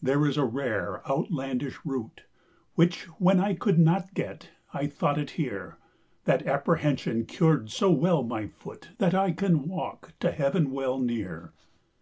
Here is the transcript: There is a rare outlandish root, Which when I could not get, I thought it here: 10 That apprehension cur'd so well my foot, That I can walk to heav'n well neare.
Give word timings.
There 0.00 0.24
is 0.24 0.38
a 0.38 0.46
rare 0.46 1.06
outlandish 1.06 1.80
root, 1.84 2.22
Which 2.74 3.02
when 3.20 3.38
I 3.38 3.52
could 3.52 3.78
not 3.78 4.14
get, 4.14 4.48
I 4.72 4.86
thought 4.86 5.18
it 5.18 5.32
here: 5.32 5.76
10 6.24 6.38
That 6.38 6.46
apprehension 6.46 7.26
cur'd 7.26 7.68
so 7.70 7.90
well 7.90 8.22
my 8.22 8.46
foot, 8.46 8.88
That 8.96 9.12
I 9.12 9.32
can 9.32 9.68
walk 9.68 10.14
to 10.20 10.32
heav'n 10.32 10.70
well 10.70 10.98
neare. 10.98 11.52